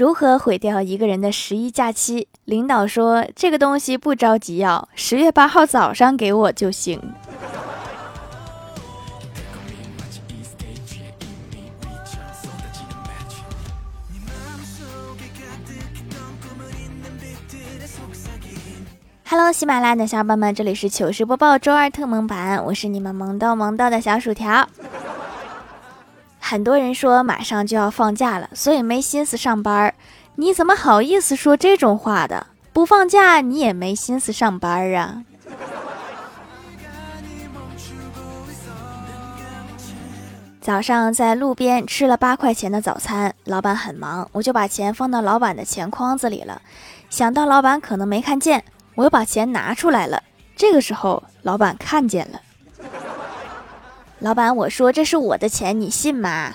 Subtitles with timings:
[0.00, 2.26] 如何毁掉一个人的十一假期？
[2.46, 6.98] 领导说这个东西不着急要，十月八号早上给我就行。
[19.26, 24.66] Hello，喜马拉雅的小伙伴们，这里是糗事播报周二特萌版，我是你们萌到萌到的小薯条。
[26.50, 29.94] 很多人说马上就要放假了，所以没心思上班。
[30.34, 32.48] 你怎么好意思说这种话的？
[32.72, 35.22] 不放假你也没心思上班啊？
[40.60, 46.60] 早上在路边吃了八块钱的早餐，老板很忙，我就把钱放到老板的钱筐子里了。
[47.08, 48.64] 想到老板可能没看见。
[48.96, 50.20] 我又把钱拿出来了，
[50.56, 52.40] 这个时候老板看见了。
[54.20, 56.52] 老板，我说这是我的钱，你信吗？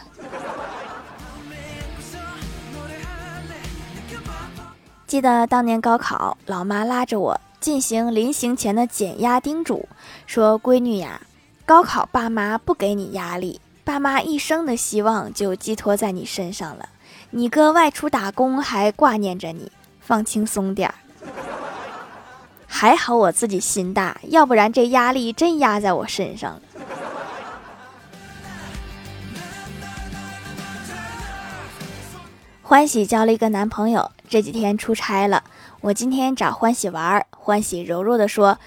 [5.08, 9.88] 记得当年高考，老妈拉着我进行临行前的减压叮嘱，
[10.28, 11.22] 说：“闺女呀，
[11.66, 16.90] 高考爸妈不给你压力，爸妈一生的希望就寄托在你身上了。
[17.32, 20.94] 你哥外出打工还挂念着你，放轻松点儿。”
[22.68, 26.62] 还好我自己心大，要不然这压力真压在我身上了。
[32.68, 35.44] 欢喜交了一个男朋友，这几天出差了。
[35.82, 38.58] 我今天找欢喜玩，欢喜柔弱的说：“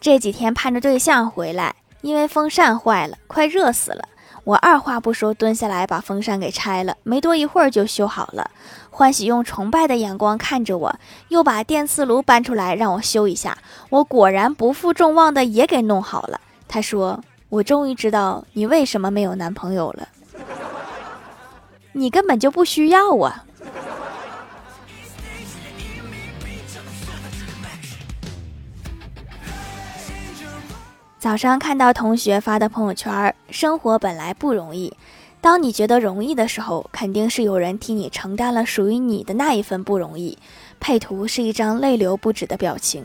[0.00, 4.04] 这几天盼着对象回来，因为风扇坏了，快热死了。”
[4.44, 8.48] 我二话不说，蹲下来把风扇给拆了，没多一会儿就修好了。
[8.90, 10.94] 欢喜用崇拜的眼光看着我，
[11.26, 13.58] 又把电磁炉搬出来让我修一下。
[13.90, 16.40] 我果然不负众望的也给弄好了。
[16.68, 20.06] 他说：“我终于知道你为什么没有男朋友了，
[21.90, 23.46] 你根本就不需要啊。”
[31.18, 34.96] 早上看到同学发的朋友圈，生活本来不容易。
[35.40, 40.38] 当你觉得容易的时候，肯定是有人替你承担了属于你的那一份不容易。
[40.78, 43.04] 配图是一张泪流不止的表情，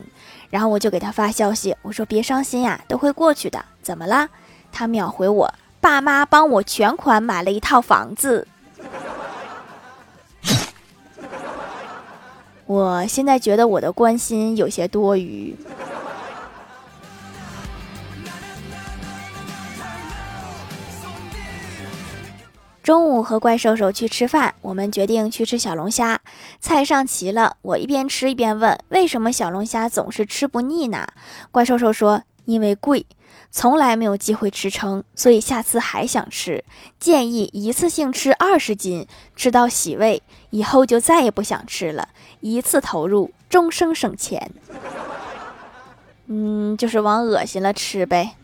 [0.52, 3.66] 然后我就给他发消息，我说别伤心呀，都会过去的。
[3.82, 4.30] 怎么啦？
[4.72, 8.48] 他秒回我，爸妈帮我全款买了一套房子。
[12.68, 15.56] 我现在觉得我的关心有些多余。
[22.84, 26.20] 中午和怪兽兽去吃饭，我们决定去吃小龙虾。
[26.60, 31.08] 菜上齐了，我一边吃一边问：“为什么小龙虾总是吃不腻呢？”
[31.50, 33.06] 怪兽兽说：“因为贵，
[33.50, 36.62] 从来没有机会吃撑，所以下次还想吃。
[37.00, 42.10] 建议一次性吃二十斤，吃到洗胃，以后就再也不想吃了。
[42.42, 44.52] 一次投入，终生省钱。”
[46.28, 48.36] 嗯，就是往恶心了吃呗。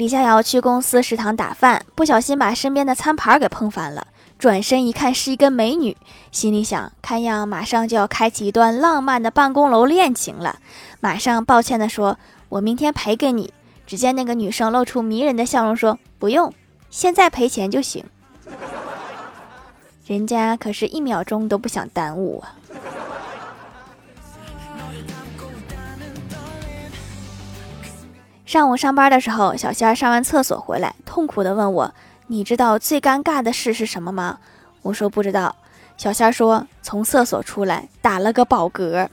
[0.00, 4.06] 李逍遥去公司食堂打饭，不小心把身边的餐盘给碰翻了。
[4.38, 5.94] 转身一看，是一个美女，
[6.32, 10.58] 心里想：看样马上就要开启一段浪漫的办公楼恋情了。
[11.00, 12.18] 马上抱歉地说
[12.48, 13.52] ：“我明天赔给你。”
[13.86, 16.50] 只见那个女生露出迷人的笑容，说：“不用，
[16.88, 18.02] 现在赔钱就行。
[20.08, 22.56] ”人家可是一秒钟都不想耽误啊。
[28.50, 31.94] 上午上班的时候，小仙儿上完厕所回来，痛苦地问我
[32.26, 34.40] ：“你知道最尴尬的事是什么吗？”
[34.82, 35.54] 我说：“不知道。”
[35.96, 39.06] 小仙儿说：“从厕所出来打了个饱嗝。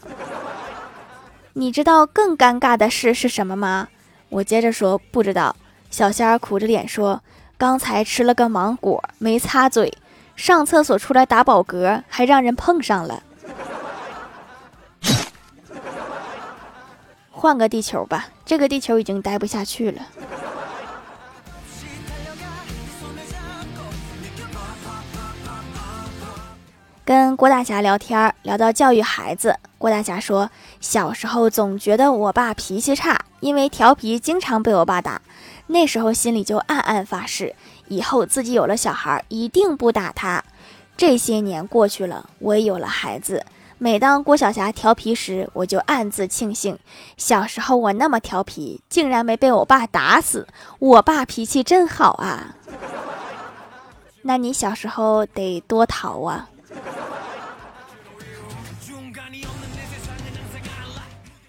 [1.54, 3.90] ”你知道更尴尬的事是什么吗？
[4.30, 5.56] 我接着说：“不知道。”
[5.92, 7.22] 小仙儿苦着脸说
[7.60, 9.96] ：“刚才吃了个芒果，没擦嘴，
[10.36, 13.22] 上厕所出来打饱嗝，还让人碰上了。”
[17.48, 20.02] 换个地球吧，这个地球已经待不下去了。
[27.06, 30.50] 跟郭大侠聊天，聊到教育孩子，郭大侠说，
[30.82, 35.22] 小时候总觉得我爸脾气差，因为调皮经常被我爸打，
[35.68, 37.56] 那时候心里就暗暗发誓，
[37.88, 40.44] 以后自己有了小孩，一定不打他。
[40.98, 43.46] 这些年过去了，我也有了孩子。
[43.80, 46.80] 每当郭晓霞调皮时，我就暗自庆幸，
[47.16, 50.48] 小时候我那么调皮，竟然没被我爸打死。
[50.80, 52.56] 我爸脾气真好啊！
[54.24, 56.50] 那你小时候得多淘啊！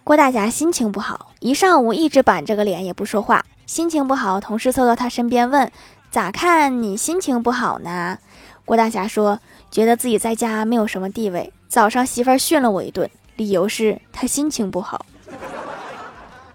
[0.04, 3.42] 郭大侠心情不好，一上午一直板着个脸也不说话。
[3.64, 5.72] 心情不好，同事凑到他身边问
[6.10, 8.18] ：“咋看你心情不好呢？”
[8.66, 9.40] 郭大侠说
[9.70, 15.04] ：“觉得自己在家没有什么地位，早上媳妇儿训了我一顿，理由是她心情不好。”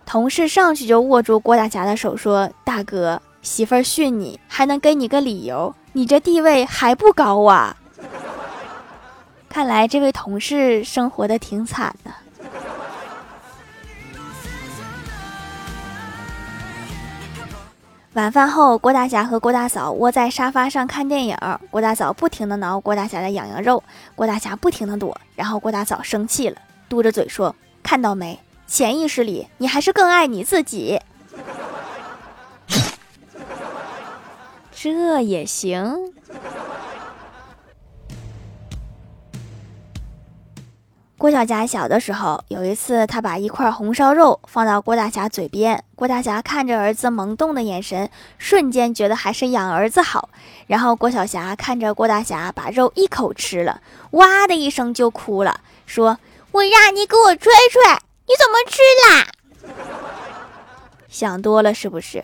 [0.06, 7.77] 同事上去就握住郭大侠的手说：“大哥，媳妇儿训你还能给你个理由，你这地位还不高啊？”
[9.50, 12.12] 看来这位同事生活的挺惨的。
[18.13, 21.36] 晚饭后，郭大侠和郭大嫂窝在沙发上看电影。
[21.71, 23.83] 郭大嫂不停的挠郭大侠的痒痒肉，
[24.13, 25.19] 郭大侠不停的躲。
[25.36, 26.57] 然后郭大嫂生气了，
[26.88, 28.39] 嘟着嘴说：“看到没？
[28.68, 31.01] 潜意识里你还是更爱你自己。”
[34.71, 36.12] 这也行。
[41.24, 50.28] 郭小霞小的时候，有一次，她把一块红烧肉放到郭大侠嘴边，郭大侠看着儿子萌动的眼神，瞬间觉得还是养儿子好。
[50.68, 53.80] 然后郭小霞看着郭大侠把肉一口吃了，
[54.12, 56.20] 哇的一声就哭了，说
[56.52, 57.81] ：“我让你给我吹吹，
[58.28, 59.25] 你怎么吃啦？”
[61.08, 62.22] 想多了是不是？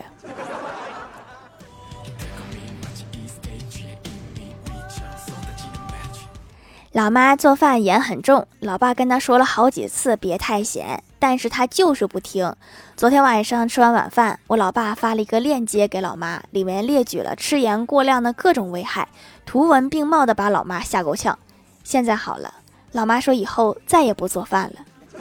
[6.92, 12.52] 老妈做饭盐很重，老爸跟他说了好几次别太咸，但是他就是不听。
[12.96, 19.08] 昨天晚上吃完晚饭，我老爸发了一个链接给老妈，里面列举了吃盐过量的各种危害，
[19.46, 21.38] 图文并茂的把老妈吓够呛。
[21.84, 22.54] 现在好了，
[22.90, 25.20] 老妈说以后再也不做饭了，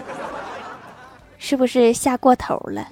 [1.38, 2.88] 是不是吓过头了？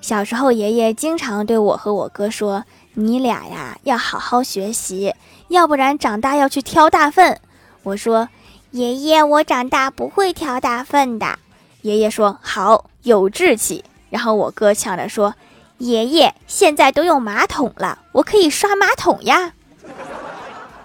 [0.00, 2.64] 小时候，爷爷经常对我和我哥说。
[2.96, 5.14] 你俩呀，要好好学习，
[5.48, 7.40] 要不然长大要去挑大粪。
[7.82, 8.28] 我说
[8.70, 11.38] ：“爷爷，我长大不会挑大粪的。”
[11.82, 15.34] 爷爷说：“好，有志气。”然后我哥抢着说
[15.78, 19.52] ：“爷爷，现在都有马桶了，我可以刷马桶呀。”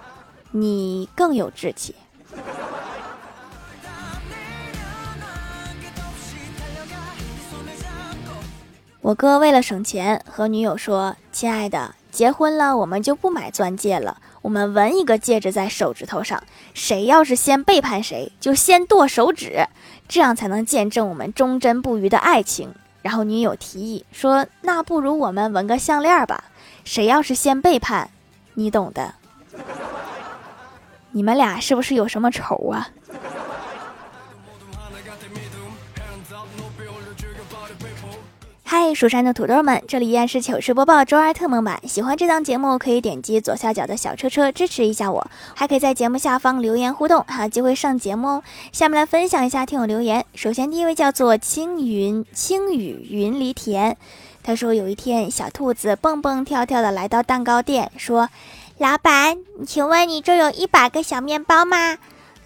[0.52, 1.94] 你更有志气。
[9.02, 19.68] 我哥为了省钱，和女友说：“亲爱的。”结婚了，我们就不买钻戒了，我们纹一个戒指在手指头上，谁要是先背叛谁，就先剁手指，
[20.08, 22.74] 这样才能见证我们忠贞不渝的爱情。
[23.02, 26.44] 然后女友提议说：“那不如我们纹个项链吧，
[26.84, 28.10] 谁要是先背叛，
[28.56, 29.14] 你懂的。”
[31.12, 32.90] 你们俩是不是有什么仇啊？
[38.72, 41.82] 嗨，蜀山的土豆们，这里依然是糗事播报周二特蒙版。
[41.88, 48.44] 喜欢这档节目，可以点击左下角的小车车支持一下我，还可以在节目下方留言互动，还有机会上节目哦。
[48.72, 50.24] 下面来分享一下听友留言。
[50.36, 53.96] 首先，第一位叫做青云青雨云离田，
[54.44, 58.30] 他说有一天小兔子蹦蹦跳跳的来到蛋糕店，说
[58.78, 61.98] ：“老板，请问你这有一百个小面包吗？”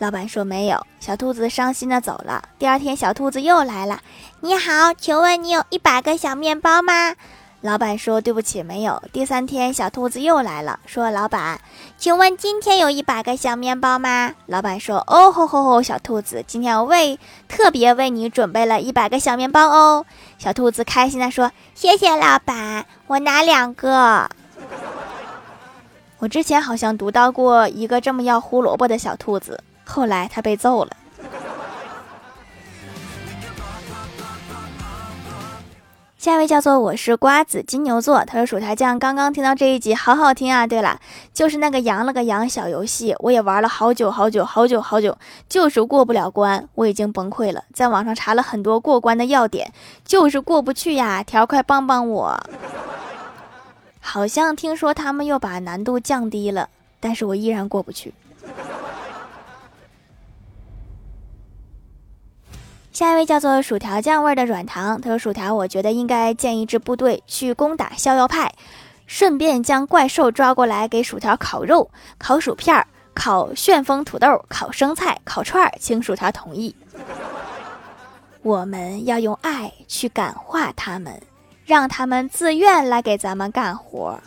[0.03, 2.43] 老板说没有，小兔子伤心的走了。
[2.59, 4.01] 第二天，小兔子又来了。
[4.41, 7.15] 你好，请问你有一百个小面包吗？
[7.61, 9.01] 老板说对不起，没有。
[9.13, 11.61] 第三天，小兔子又来了，说老板，
[11.97, 14.33] 请问今天有一百个小面包吗？
[14.47, 17.17] 老板说哦吼吼吼，小兔子，今天我为
[17.47, 20.05] 特别为你准备了一百个小面包哦。
[20.37, 24.29] 小兔子开心的说谢谢老板，我拿两个。
[26.19, 29.63] 我之前好像读到过一个这么要胡萝卜的小兔子。
[29.93, 30.97] 后来他被揍了。
[36.17, 40.65] 下一位叫做我是瓜子金牛座，他说薯条酱刚刚听到这一集，好好听啊！
[40.65, 40.99] 对了，
[41.31, 45.15] 就是那个羊了个羊小游戏，我也玩了好久好久好久好久，
[45.47, 47.65] 就是过不了关，我已经崩溃了。
[47.71, 49.71] 在网上查了很多过关的要点，
[50.03, 51.21] 就是过不去呀！
[51.21, 52.39] 条快帮帮我！
[53.99, 56.69] 好像听说他们又把难度降低了，
[56.99, 58.13] 但是我依然过不去。
[62.93, 68.53] 下一位叫做薯条酱味的软糖，他说：“薯条，我觉得应该建一支部队去攻打逍遥派，
[69.07, 72.85] 顺便将怪兽抓过来给薯条烤肉、烤薯片、
[73.15, 76.75] 烤旋风土豆、烤生菜、烤串，请薯条同意。
[78.43, 81.19] 我们要用爱去感化他们，
[81.65, 84.19] 让他们自愿来给咱们干活。”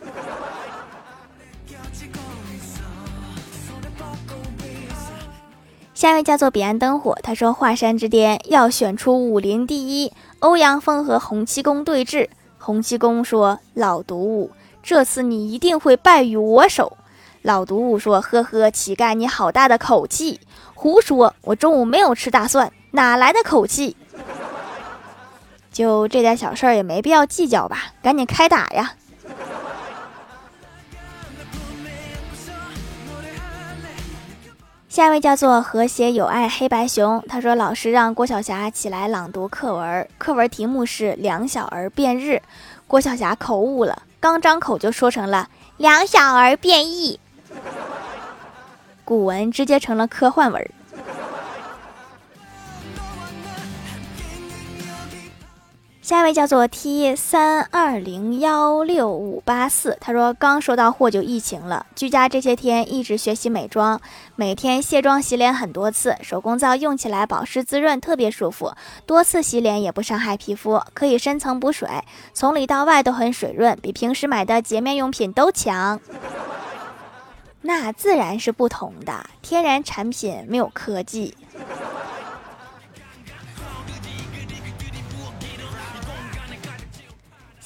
[5.96, 12.28] 下一位叫做彼岸灯火，他说：“华山之巅要选出武林第一，欧阳锋和洪七公对峙。
[12.58, 14.50] 洪七公说：‘老毒物，
[14.82, 16.98] 这次你一定会败于我手。’
[17.40, 20.38] 老毒物说：‘呵呵，乞丐你好大的口气！
[20.74, 23.96] 胡说，我中午没有吃大蒜，哪来的口气？’
[25.72, 28.92] 就这点小事儿也没必要计较吧，赶紧开打呀！
[34.96, 42.30] 下一位叫做和谐友爱黑白熊，他说老师让郭晓霞起来朗读课文，课文题目是《两小儿辩日》，
[42.86, 47.20] 郭晓霞口误了，刚张口就说成了“两小儿辩异”，
[49.04, 50.70] 古文直接成了科幻文。
[56.06, 64.00] 下一位叫做 T 三二零幺六五八四，他说刚收到货就疫情了，居家这些天一直学习美妆，
[64.36, 68.72] 每天卸妆洗脸很多次，手工皂用起来保湿滋润，特别舒服，
[69.04, 71.88] 多次洗脸也不伤害皮肤，可以深层补水，
[72.32, 76.00] 从里到外都很水润，比平时买的洁面用品都强。
[77.62, 81.34] 那自然是不同的，天然产品没有科技。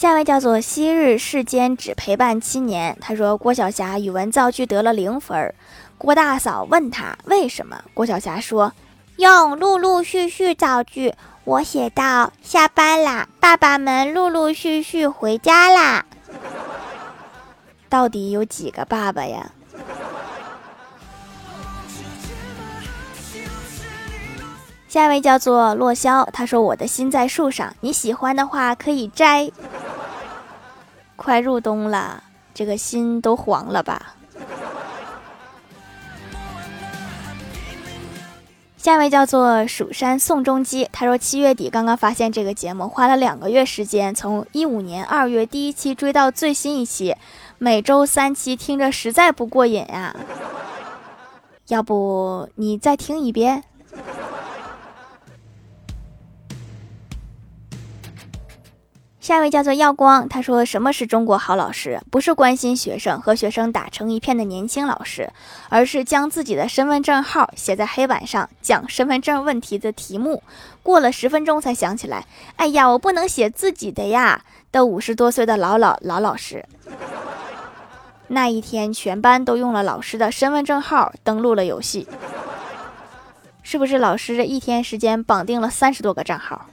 [0.01, 2.97] 下位叫做昔日世间只陪伴七年。
[3.03, 5.55] 他说郭晓霞语文造句得了零分。
[5.99, 8.73] 郭大嫂问他为什么，郭晓霞说
[9.21, 11.13] ：“用陆陆续续造句，
[11.45, 16.07] 我写到下班啦，爸爸们陆陆续续回家啦。
[17.91, 19.53] 到底有几个爸爸呀？”
[24.89, 29.53] 下一位叫做洛霄，他说：“我的心在树上，你喜欢的话可以摘。”
[31.23, 32.25] 快入冬了，
[32.55, 34.15] 这个心都黄了吧？
[38.79, 47.15] 下一位叫做蜀山宋仲基，他说七月底刚刚发现这个节目，花了两个月时间，从一五年二月第一期追到最新一期，
[47.59, 50.17] 每周三期，听着实在不过瘾呀。
[51.69, 53.65] 要不你再听一遍？
[59.31, 62.01] 下一位叫做耀光，他说：“什么是中国好老师？
[62.11, 65.31] 不是关心学生和学生打成一片的年轻老师，
[65.69, 70.43] 而是将自己的身份证号写在黑板上，讲身份证问题的题目，
[70.83, 74.43] 过了十分钟才想起来，哎呀，我不能写自己的呀！
[74.73, 76.67] 的五十多岁的老老老老师。
[78.27, 82.09] 那一天，全班都用了老师的身份证号登录了游戏，
[83.63, 86.67] 是不是老师这一天时间绑定了三十多个账号？”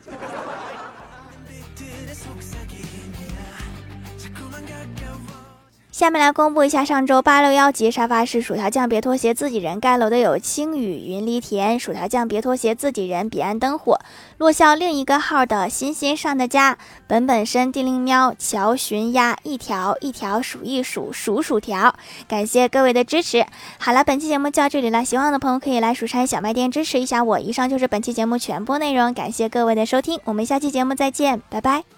[5.98, 14.00] 下面来公布一下上周八六幺级沙发是薯条酱别拖鞋自己人盖楼的有青雨云离田薯条酱别拖鞋自己人彼岸灯火
[14.38, 16.78] 落笑另一个号的欣欣上的家
[17.08, 21.96] 本本身地灵喵乔寻鸭一条一条数一数数薯条
[22.28, 23.44] 感谢各位的支持。
[23.80, 27.40] 好了，本期节目就到这里了，喜欢的朋友可以来蜀山小卖店支持一下我。
[27.40, 31.97] 以上就是本期节目全部内容，感谢各位的收听，我们下期节目再见，拜拜。